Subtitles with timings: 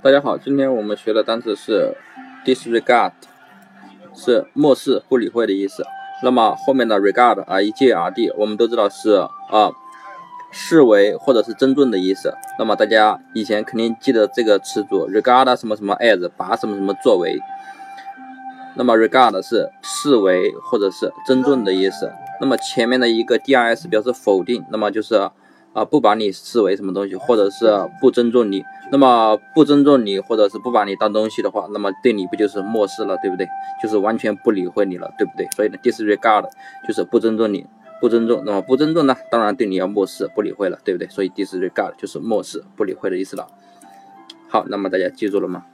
[0.00, 1.92] 大家好，今天我们学的单词是
[2.44, 3.10] disregard，
[4.14, 5.82] 是漠视、不理会的意思。
[6.22, 9.16] 那么后面的 regard 啊，e g r d，我们都知道是
[9.50, 9.72] 啊，
[10.52, 12.32] 视为或者是尊重的意思。
[12.60, 17.40] 那么大家以前肯定记得这个词组 regard 什么什么 as，把什么什么作为。
[18.76, 22.12] 那么 regard 是视为或者是尊重的意思。
[22.40, 25.28] 那么前面的一个 drs 表示否定，那么就是。
[25.78, 27.66] 啊，不把你视为什么东西，或者是
[28.00, 33.46] 不尊重你，那么不尊重你，或者是不把你当东西的话，那么对你不就是漠视了，对不对？
[33.80, 35.46] 就是完全不理会你了，对不对？
[35.54, 36.46] 所以呢，disregard
[36.86, 37.64] 就是不尊重你，
[38.00, 41.06] 不尊重，那么不尊重呢，当然对你要漠视、不理会了，对不对？
[41.08, 43.46] 所以 disregard 就是漠视、不理会的意思了。
[44.48, 45.64] 好，那么大家记住了吗？